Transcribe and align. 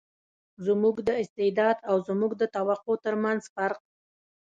زموږ 0.65 0.95
د 1.07 1.09
استعداد 1.21 1.77
او 1.89 1.95
زموږ 2.07 2.31
د 2.41 2.43
توقع 2.55 2.95
تر 3.05 3.15
منځ 3.23 3.41
فرق. 3.55 3.81